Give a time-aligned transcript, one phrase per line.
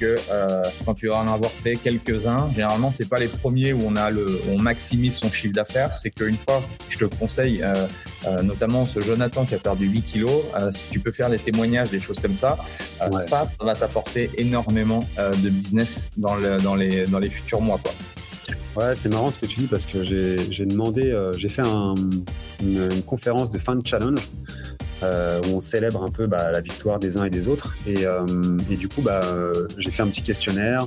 [0.00, 3.80] que euh, quand tu vas en avoir fait quelques-uns, généralement, c'est pas les premiers où
[3.84, 5.96] on a le, on maximise son chiffre d'affaires.
[5.96, 7.86] C'est qu'une fois, je te conseille, euh,
[8.26, 10.42] euh, notamment ce Jonathan qui a perdu 8 kilos,
[10.72, 12.56] si tu peux faire des témoignages, des choses comme ça,
[12.98, 17.80] ça, ça va t'apporter énormément de business dans, le, dans, les, dans les futurs mois,
[17.82, 17.92] quoi.
[18.76, 22.24] Ouais, c'est marrant ce que tu dis parce que j'ai demandé, j'ai fait une,
[22.62, 24.28] une, conférence de fin de challenge
[25.04, 27.76] euh, où on célèbre un peu bah, la victoire des uns et des autres.
[27.86, 28.24] Et, euh,
[28.68, 29.20] du coup, bah,
[29.78, 30.80] j'ai fait un petit questionnaire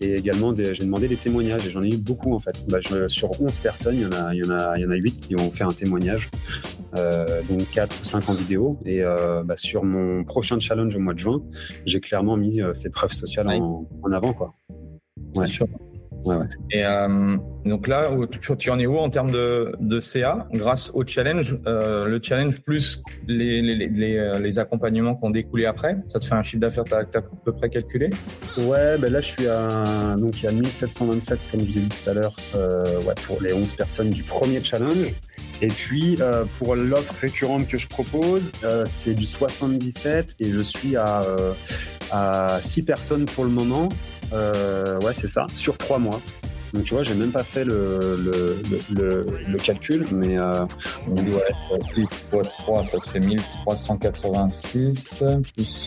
[0.00, 2.66] et également j'ai demandé des témoignages et j'en ai eu beaucoup en fait.
[2.68, 4.90] Bah, sur 11 personnes, il y, en a, il, y en a, il y en
[4.90, 6.30] a 8 qui ont fait un témoignage,
[6.98, 8.78] euh, donc 4 ou 5 en vidéo.
[8.84, 9.02] Et
[9.56, 11.42] sur mon prochain challenge au mois de juin,
[11.86, 14.32] j'ai clairement mis ces preuves sociales en, avant.
[14.32, 14.54] Quoi.
[15.34, 15.46] Ouais.
[15.46, 15.66] Sûr.
[16.70, 18.10] Et euh, donc là,
[18.58, 22.60] tu, en es où en termes de, de CA grâce au challenge euh, Le challenge
[22.60, 26.42] plus les, les, les, euh, les accompagnements qui ont découlé après, ça te fait un
[26.42, 28.10] chiffre d'affaires que tu as, à peu près calculé?
[28.58, 32.10] Ouais, ben là je suis à, donc a 1727 comme je vous ai dit tout
[32.10, 35.14] à l'heure euh, ouais, pour les 11 personnes du premier challenge.
[35.60, 36.18] Et puis
[36.58, 38.50] pour l'offre récurrente que je propose,
[38.86, 41.20] c'est du 77 et je suis à,
[42.10, 43.88] à 6 personnes pour le moment.
[44.32, 46.20] Euh, ouais, c'est ça, sur trois mois.
[46.72, 48.62] Donc tu vois, j'ai même pas fait le, le,
[48.94, 50.64] le, le calcul, mais euh,
[51.06, 52.24] on doit être 8 x
[52.58, 55.22] 3, ça te fait 1386,
[55.54, 55.86] plus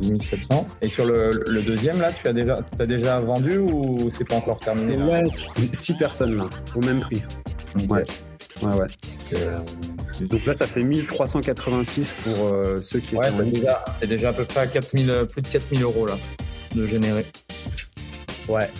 [0.00, 0.66] 1700.
[0.82, 4.36] Et sur le, le, deuxième, là, tu as déjà, as déjà vendu ou c'est pas
[4.36, 5.24] encore terminé Ouais,
[5.72, 6.44] 6 personnes là,
[6.76, 7.24] au même prix.
[7.88, 8.04] Ouais.
[8.62, 8.86] Ouais, ouais.
[9.34, 9.58] Euh,
[10.20, 13.16] donc là, ça fait 1386 pour euh, ceux qui.
[13.16, 16.16] Ouais, t'es déjà, déjà à peu près à 4000, plus de 4000 euros là,
[16.76, 17.26] de générer.
[18.48, 18.70] Ouais.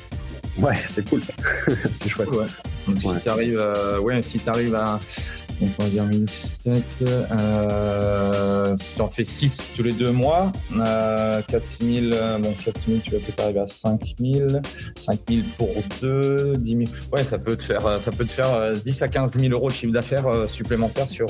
[0.58, 1.20] Ouais, c'est cool.
[1.92, 2.30] c'est chouette.
[2.30, 2.46] Ouais.
[2.86, 3.62] Donc si tu arrives,
[4.00, 4.98] ouais, si tu arrives à
[5.60, 10.52] donc on va dire 1007, euh, si tu en fais 6 tous les deux mois,
[10.76, 14.60] euh, 4000, euh, bon 4000 tu vas peut-être arriver à 5000,
[14.96, 15.70] 5000 pour
[16.02, 19.04] 2, 10 000, ouais ça peut te faire, euh, ça peut te faire 10 euh,
[19.04, 21.26] à 15 000 euros de chiffre d'affaires supplémentaire sur,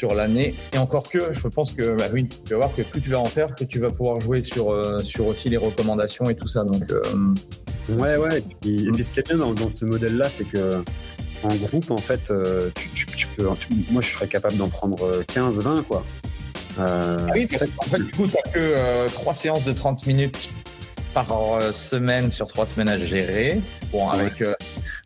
[0.00, 0.54] sur l'année.
[0.72, 3.20] Et encore que, je pense que, bah oui, tu vas voir que plus tu vas
[3.20, 4.74] en faire, plus tu vas pouvoir jouer sur,
[5.04, 6.64] sur aussi les recommandations et tout ça.
[6.64, 6.84] Donc,
[7.98, 8.38] ouais, ouais.
[8.38, 10.82] Et puis, ce qui est bien dans, dans ce modèle-là, c'est que
[11.42, 13.48] en groupe, en fait, euh, tu, peux,
[13.90, 16.04] moi, je serais capable d'en prendre 15, 20, quoi.
[16.78, 20.06] Euh, ah oui, en fait, du coup, tu n'as que 3 euh, séances de 30
[20.06, 20.50] minutes
[21.14, 21.26] par
[21.72, 23.60] semaine sur 3 semaines à gérer.
[23.90, 24.44] Bon, avec,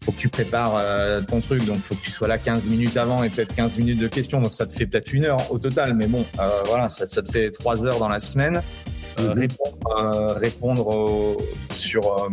[0.04, 0.80] faut que tu prépares
[1.26, 3.98] ton truc, donc faut que tu sois là 15 minutes avant et peut-être 15 minutes
[3.98, 6.24] de questions, donc ça te fait peut-être une heure au total, mais bon,
[6.66, 8.62] voilà, ça, te fait 3 heures dans la semaine.
[9.18, 9.28] Mhm.
[9.38, 11.36] Répondre, répondre
[11.70, 12.30] sur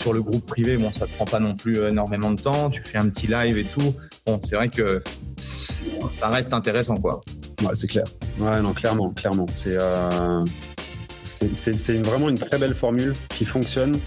[0.00, 2.70] sur le groupe privé, bon, ça te prend pas non plus énormément de temps.
[2.70, 3.94] Tu fais un petit live et tout.
[4.26, 5.02] Bon, c'est vrai que
[5.36, 7.20] ça reste intéressant, quoi.
[7.62, 8.04] Ouais, c'est clair.
[8.38, 9.46] Ouais, non, clairement, clairement.
[9.50, 10.44] C'est euh,
[11.24, 13.98] c'est vraiment une très belle formule qui fonctionne,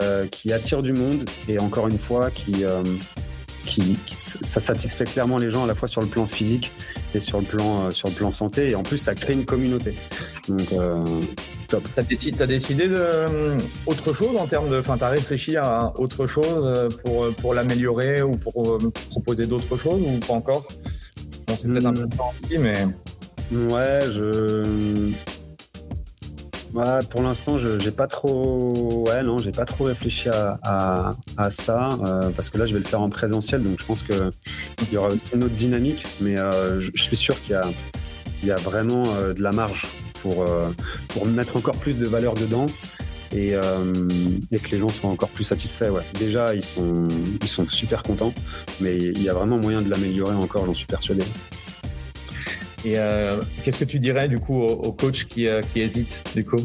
[0.00, 2.82] euh, qui attire du monde et encore une fois qui euh,
[3.64, 6.72] qui, ça satisfait clairement les gens à la fois sur le plan physique
[7.14, 9.94] et sur le plan sur le plan santé et en plus ça crée une communauté.
[10.48, 10.68] Donc
[11.94, 15.92] T'as décidé, as décidé de euh, autre chose en termes de, enfin, t'as réfléchi à
[15.98, 18.78] autre chose euh, pour euh, pour l'améliorer ou pour
[19.08, 20.66] proposer d'autres choses ou pas encore?
[21.46, 22.74] Bon, c'est peut-être un peu de temps aussi, mais.
[23.52, 25.12] Ouais, je.
[26.74, 31.14] Ouais, pour l'instant, je j'ai pas trop, ouais, non, j'ai pas trop réfléchi à, à,
[31.36, 31.88] à ça
[32.34, 34.30] parce que là, je vais le faire en présentiel, donc je pense que
[34.82, 37.60] il y aura aussi une autre dynamique, mais je, je, suis sûr qu'il
[38.42, 39.86] y y a vraiment de la marge
[40.22, 40.70] pour, euh,
[41.08, 42.66] pour mettre encore plus de valeur dedans
[43.32, 43.92] et, euh,
[44.50, 45.90] et, que les gens soient encore plus satisfaits.
[45.90, 46.02] Ouais.
[46.18, 47.04] Déjà, ils sont,
[47.40, 48.32] ils sont super contents,
[48.80, 51.24] mais il y a vraiment moyen de l'améliorer encore, j'en suis persuadé.
[52.84, 56.56] Et euh, qu'est-ce que tu dirais du coup aux, coachs qui, qui hésitent du coup?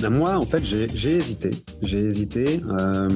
[0.00, 1.50] Ben moi, en fait, j'ai hésité.
[1.82, 2.60] J'ai hésité.
[2.80, 3.08] Euh,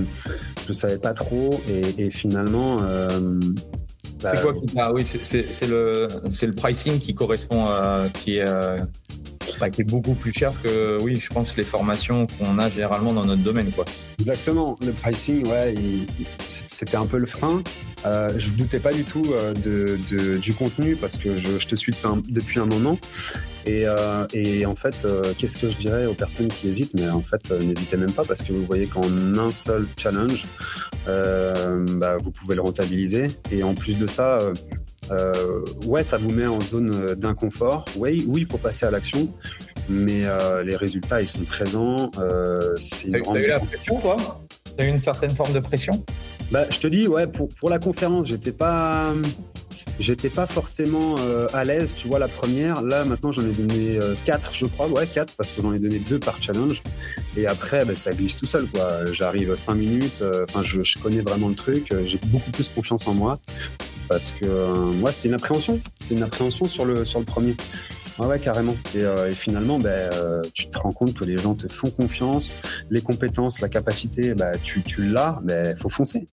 [0.67, 1.51] je savais pas trop.
[1.69, 7.67] Et, et finalement, bah, c'est quoi qui Oui, c'est le, le pricing qui correspond,
[8.15, 8.47] qui est
[9.61, 13.13] bah, qui est beaucoup plus cher que, oui, je pense, les formations qu'on a généralement
[13.13, 13.71] dans notre domaine.
[13.73, 13.85] Quoi.
[14.21, 14.77] Exactement.
[14.85, 15.75] Le pricing, ouais,
[16.79, 17.63] c'était un peu le frein.
[18.07, 21.75] Euh, je ne doutais pas du tout euh, de, du contenu parce que je, te
[21.75, 21.93] suis
[22.29, 22.99] depuis un, moment.
[23.67, 26.95] Et, euh, et en fait, qu'est-ce que je dirais aux personnes qui hésitent?
[26.95, 29.03] Mais en fait, n'hésitez même pas parce que vous voyez qu'en
[29.37, 30.45] un seul challenge,
[31.07, 33.27] bah, vous pouvez le rentabiliser.
[33.51, 34.39] Et en plus de ça,
[35.11, 37.85] euh, ouais, ça vous met en zone euh, d'inconfort.
[37.97, 39.33] Oui, oui, il faut passer à l'action,
[39.89, 42.11] mais euh, les résultats, ils sont présents.
[42.79, 44.17] c'est T'as eu la pression, toi?
[44.77, 46.05] T'as eu une certaine forme de pression?
[46.51, 49.13] Bah, je te dis, ouais, pour, pour la conférence, j'étais pas,
[49.99, 51.17] j'étais pas forcément
[51.53, 52.83] à l'aise, tu vois, la première.
[52.83, 55.99] Là, maintenant, j'en ai donné 4, je crois, ouais, 4, parce que j'en ai donné
[55.99, 56.83] 2 par challenge.
[57.37, 59.05] Et après, bah, ça glisse tout seul, quoi.
[59.13, 63.15] J'arrive 5 minutes, enfin, je, je, connais vraiment le truc, j'ai beaucoup plus confiance en
[63.15, 63.39] moi
[64.09, 67.55] parce que euh, moi c'était une appréhension, c'était une appréhension sur le sur le premier.
[68.21, 68.75] Ah ouais, carrément.
[68.97, 72.53] Et, euh, finalement, ben, euh, tu te rends compte que les gens te font confiance,
[72.91, 76.27] les compétences, la capacité, ben, tu, tu l'as, ben, faut foncer.